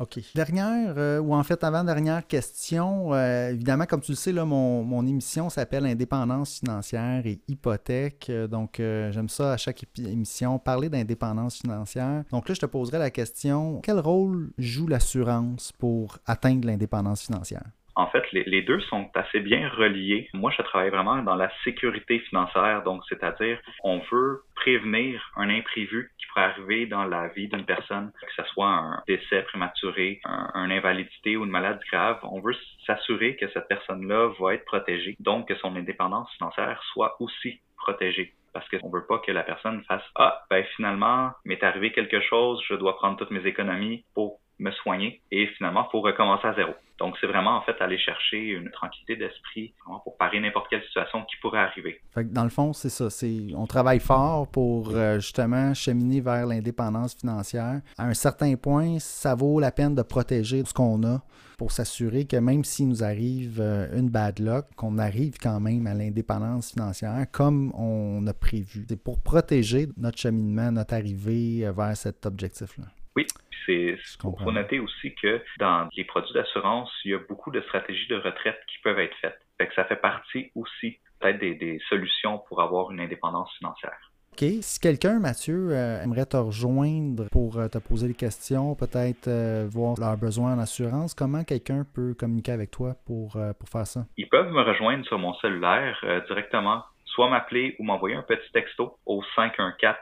OK. 0.00 0.18
Dernière, 0.34 0.94
euh, 0.96 1.18
ou 1.18 1.34
en 1.34 1.42
fait 1.42 1.62
avant-dernière 1.62 2.26
question, 2.26 3.12
euh, 3.12 3.50
évidemment, 3.50 3.84
comme 3.84 4.00
tu 4.00 4.12
le 4.12 4.16
sais, 4.16 4.32
là, 4.32 4.46
mon, 4.46 4.82
mon 4.82 5.06
émission 5.06 5.50
s'appelle 5.50 5.84
Indépendance 5.84 6.60
financière 6.60 7.26
et 7.26 7.38
hypothèque. 7.48 8.28
Euh, 8.30 8.46
donc, 8.46 8.76
j'aime 8.78 9.28
ça 9.28 9.52
à 9.52 9.56
chaque 9.58 9.84
émission, 9.98 10.58
parler 10.58 10.88
d'indépendance 10.88 11.58
financière. 11.58 12.24
Donc 12.30 12.48
là, 12.48 12.54
je 12.54 12.60
te 12.60 12.66
poserai 12.66 12.98
la 12.98 13.10
question, 13.10 13.80
quel 13.82 13.98
rôle 13.98 14.52
joue 14.56 14.86
l'assurance 14.86 15.72
pour 15.72 16.18
atteindre 16.24 16.66
l'indépendance 16.66 17.22
financière? 17.22 17.64
En 18.00 18.06
fait, 18.06 18.24
les, 18.32 18.62
deux 18.62 18.80
sont 18.80 19.10
assez 19.12 19.40
bien 19.40 19.68
reliés. 19.68 20.30
Moi, 20.32 20.50
je 20.56 20.62
travaille 20.62 20.88
vraiment 20.88 21.18
dans 21.18 21.34
la 21.34 21.50
sécurité 21.64 22.18
financière, 22.20 22.82
donc 22.82 23.02
c'est-à-dire 23.10 23.60
on 23.84 24.00
veut 24.10 24.40
prévenir 24.54 25.20
un 25.36 25.50
imprévu 25.50 26.10
qui 26.18 26.26
pourrait 26.28 26.44
arriver 26.44 26.86
dans 26.86 27.04
la 27.04 27.28
vie 27.28 27.48
d'une 27.48 27.66
personne, 27.66 28.10
que 28.22 28.42
ce 28.42 28.48
soit 28.54 28.68
un 28.68 29.02
décès 29.06 29.42
prématuré, 29.42 30.22
un, 30.24 30.70
invalidité 30.70 31.36
ou 31.36 31.44
une 31.44 31.50
maladie 31.50 31.84
grave. 31.92 32.18
On 32.22 32.40
veut 32.40 32.56
s'assurer 32.86 33.36
que 33.36 33.50
cette 33.50 33.68
personne-là 33.68 34.32
va 34.40 34.54
être 34.54 34.64
protégée, 34.64 35.14
donc 35.20 35.48
que 35.48 35.56
son 35.56 35.76
indépendance 35.76 36.32
financière 36.38 36.82
soit 36.94 37.16
aussi 37.20 37.60
protégée 37.76 38.32
parce 38.54 38.68
qu'on 38.68 38.88
ne 38.88 38.92
veut 38.92 39.06
pas 39.06 39.18
que 39.18 39.30
la 39.30 39.42
personne 39.44 39.84
fasse 39.84 40.02
Ah, 40.16 40.42
ben 40.50 40.64
finalement, 40.74 41.32
m'est 41.44 41.62
arrivé 41.62 41.92
quelque 41.92 42.20
chose, 42.20 42.60
je 42.68 42.74
dois 42.74 42.96
prendre 42.96 43.16
toutes 43.16 43.30
mes 43.30 43.46
économies 43.46 44.04
pour 44.14 44.40
me 44.60 44.70
soigner 44.70 45.20
et 45.30 45.46
finalement, 45.56 45.86
il 45.88 45.90
faut 45.90 46.00
recommencer 46.00 46.46
à 46.46 46.54
zéro. 46.54 46.72
Donc, 46.98 47.16
c'est 47.18 47.26
vraiment 47.26 47.56
en 47.56 47.62
fait 47.62 47.80
aller 47.80 47.98
chercher 47.98 48.38
une 48.38 48.70
tranquillité 48.70 49.16
d'esprit 49.16 49.72
pour 50.04 50.18
parer 50.18 50.38
n'importe 50.38 50.68
quelle 50.68 50.82
situation 50.84 51.22
qui 51.22 51.36
pourrait 51.40 51.60
arriver. 51.60 51.98
dans 52.16 52.44
le 52.44 52.50
fond, 52.50 52.74
c'est 52.74 52.90
ça. 52.90 53.08
C'est, 53.08 53.54
on 53.56 53.66
travaille 53.66 54.00
fort 54.00 54.50
pour 54.50 54.90
euh, 54.90 55.18
justement 55.18 55.72
cheminer 55.72 56.20
vers 56.20 56.46
l'indépendance 56.46 57.14
financière. 57.14 57.80
À 57.96 58.04
un 58.04 58.14
certain 58.14 58.54
point, 58.56 58.98
ça 58.98 59.34
vaut 59.34 59.60
la 59.60 59.72
peine 59.72 59.94
de 59.94 60.02
protéger 60.02 60.62
ce 60.62 60.74
qu'on 60.74 61.02
a 61.04 61.22
pour 61.56 61.72
s'assurer 61.72 62.26
que 62.26 62.36
même 62.36 62.64
s'il 62.64 62.88
nous 62.88 63.02
arrive 63.02 63.60
euh, 63.60 63.86
une 63.98 64.10
bad 64.10 64.38
luck, 64.38 64.66
qu'on 64.76 64.98
arrive 64.98 65.38
quand 65.38 65.58
même 65.58 65.86
à 65.86 65.94
l'indépendance 65.94 66.72
financière 66.72 67.26
comme 67.32 67.72
on 67.74 68.26
a 68.26 68.34
prévu. 68.34 68.84
C'est 68.88 69.02
pour 69.02 69.22
protéger 69.22 69.88
notre 69.96 70.18
cheminement, 70.18 70.70
notre 70.70 70.94
arrivée 70.94 71.66
euh, 71.66 71.72
vers 71.72 71.96
cet 71.96 72.26
objectif-là. 72.26 72.84
Oui, 73.16 73.26
c'est 73.66 73.98
faut 74.20 74.52
noter 74.52 74.78
aussi 74.80 75.14
que 75.14 75.42
dans 75.58 75.88
les 75.96 76.04
produits 76.04 76.34
d'assurance, 76.34 76.90
il 77.04 77.12
y 77.12 77.14
a 77.14 77.18
beaucoup 77.18 77.50
de 77.50 77.60
stratégies 77.62 78.08
de 78.08 78.16
retraite 78.16 78.58
qui 78.68 78.78
peuvent 78.82 78.98
être 78.98 79.16
faites. 79.20 79.40
Fait 79.58 79.66
que 79.66 79.74
ça 79.74 79.84
fait 79.84 80.00
partie 80.00 80.50
aussi 80.54 80.98
peut-être 81.20 81.38
des, 81.38 81.80
solutions 81.88 82.38
pour 82.48 82.62
avoir 82.62 82.90
une 82.90 83.00
indépendance 83.00 83.52
financière. 83.58 83.98
OK. 84.32 84.44
Si 84.62 84.80
quelqu'un, 84.80 85.18
Mathieu, 85.18 85.70
euh, 85.70 86.02
aimerait 86.02 86.24
te 86.24 86.36
rejoindre 86.36 87.28
pour 87.30 87.58
euh, 87.58 87.68
te 87.68 87.78
poser 87.78 88.08
des 88.08 88.14
questions, 88.14 88.74
peut-être 88.74 89.28
euh, 89.28 89.66
voir 89.68 89.96
leurs 89.98 90.16
besoins 90.16 90.54
en 90.54 90.58
assurance, 90.58 91.14
comment 91.14 91.44
quelqu'un 91.44 91.84
peut 91.94 92.14
communiquer 92.14 92.52
avec 92.52 92.70
toi 92.70 92.94
pour, 93.06 93.32
pour 93.58 93.68
faire 93.68 93.86
ça? 93.86 94.06
Ils 94.16 94.28
peuvent 94.28 94.50
me 94.50 94.62
rejoindre 94.62 95.04
sur 95.04 95.18
mon 95.18 95.34
cellulaire 95.34 95.98
directement, 96.26 96.84
soit 97.04 97.28
m'appeler 97.28 97.76
ou 97.78 97.84
m'envoyer 97.84 98.16
un 98.16 98.22
petit 98.22 98.50
texto 98.52 98.96
au 99.04 99.22
514 99.34 99.96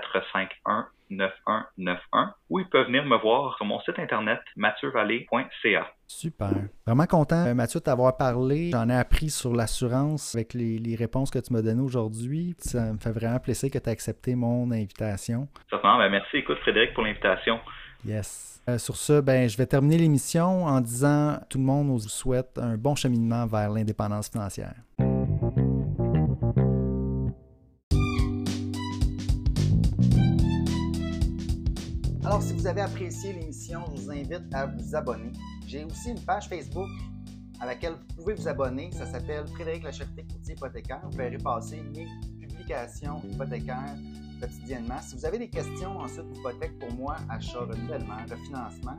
451 0.00 0.86
9191 1.10 2.28
ou 2.48 2.60
ils 2.60 2.68
peuvent 2.68 2.86
venir 2.86 3.04
me 3.04 3.18
voir 3.18 3.54
sur 3.56 3.66
mon 3.66 3.78
site 3.80 3.98
internet 3.98 4.40
mathieuvalet.ca. 4.56 5.86
Super. 6.06 6.52
Vraiment 6.86 7.06
content, 7.06 7.46
euh, 7.46 7.54
Mathieu, 7.54 7.80
de 7.80 7.84
t'avoir 7.84 8.16
parlé. 8.16 8.70
J'en 8.72 8.88
ai 8.88 8.96
appris 8.96 9.28
sur 9.28 9.54
l'assurance 9.54 10.34
avec 10.34 10.54
les, 10.54 10.96
réponses 10.96 11.30
que 11.30 11.38
tu 11.38 11.52
m'as 11.52 11.62
données 11.62 11.82
aujourd'hui. 11.82 12.54
Ça 12.58 12.92
me 12.92 12.98
fait 12.98 13.12
vraiment 13.12 13.38
plaisir 13.38 13.70
que 13.70 13.78
tu 13.78 13.88
aies 13.88 13.92
accepté 13.92 14.34
mon 14.34 14.70
invitation. 14.70 15.48
Certainement. 15.68 15.98
Ben, 15.98 16.10
merci. 16.10 16.38
Écoute, 16.38 16.58
Frédéric, 16.60 16.94
pour 16.94 17.04
l'invitation. 17.04 17.60
Yes. 18.06 18.62
Euh, 18.68 18.78
sur 18.78 18.96
ce, 18.96 19.20
ben, 19.20 19.48
je 19.48 19.56
vais 19.56 19.66
terminer 19.66 19.98
l'émission 19.98 20.64
en 20.64 20.80
disant 20.80 21.38
tout 21.50 21.58
le 21.58 21.64
monde 21.64 21.88
nous 21.88 21.98
souhaite 21.98 22.58
un 22.58 22.76
bon 22.76 22.94
cheminement 22.94 23.46
vers 23.46 23.70
l'indépendance 23.70 24.28
financière. 24.28 24.74
Alors, 32.32 32.42
si 32.42 32.54
vous 32.54 32.66
avez 32.66 32.80
apprécié 32.80 33.34
l'émission, 33.34 33.84
je 33.94 34.00
vous 34.00 34.10
invite 34.10 34.54
à 34.54 34.64
vous 34.64 34.96
abonner. 34.96 35.32
J'ai 35.66 35.84
aussi 35.84 36.12
une 36.12 36.20
page 36.20 36.48
Facebook 36.48 36.88
à 37.60 37.66
laquelle 37.66 37.92
vous 37.92 38.22
pouvez 38.22 38.32
vous 38.32 38.48
abonner. 38.48 38.90
Ça 38.90 39.04
s'appelle 39.04 39.46
Frédéric 39.48 39.84
Lachèvetier 39.84 40.24
Courtier 40.24 40.54
Hypothécaire. 40.54 41.02
Vous 41.10 41.18
verrez 41.18 41.36
passer 41.36 41.82
mes 41.94 42.06
publications 42.40 43.20
hypothécaires 43.30 43.96
quotidiennement. 44.40 44.98
Si 45.02 45.14
vous 45.14 45.26
avez 45.26 45.40
des 45.40 45.50
questions 45.50 45.98
ensuite 45.98 46.26
d'hypothèque 46.30 46.78
pour 46.78 46.90
moi, 46.94 47.16
achat, 47.28 47.66
renouvellement, 47.66 48.16
refinancement, 48.22 48.96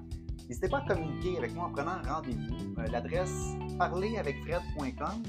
n'hésitez 0.48 0.70
pas 0.70 0.84
à 0.86 0.94
communiquer 0.94 1.40
avec 1.40 1.56
moi 1.56 1.66
en 1.66 1.72
prenant 1.72 2.04
rendez-vous. 2.08 2.76
Euh, 2.78 2.86
l'adresse 2.92 3.56
parleravecfred.com 3.80 5.24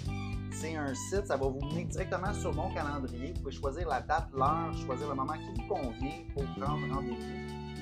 c'est 0.53 0.77
un 0.77 0.95
site, 0.95 1.27
ça 1.27 1.37
va 1.37 1.47
vous 1.47 1.59
mener 1.63 1.85
directement 1.85 2.33
sur 2.35 2.55
mon 2.55 2.73
calendrier. 2.73 3.33
Vous 3.35 3.41
pouvez 3.41 3.57
choisir 3.57 3.89
la 3.89 4.03
date, 4.03 4.29
l'heure, 4.35 4.73
choisir 4.85 5.09
le 5.09 5.15
moment 5.15 5.33
qui 5.33 5.63
vous 5.63 5.67
convient 5.67 6.21
pour 6.35 6.45
prendre 6.55 6.95
rendez-vous. 6.95 7.54